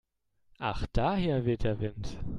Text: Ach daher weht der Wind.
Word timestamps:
Ach 0.57 0.87
daher 0.93 1.45
weht 1.45 1.63
der 1.63 1.79
Wind. 1.79 2.17